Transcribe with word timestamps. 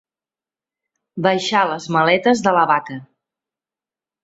Baixar 1.27 1.61
les 1.73 1.87
maletes 1.97 2.43
de 2.49 2.57
la 2.59 2.65
baca. 2.75 3.01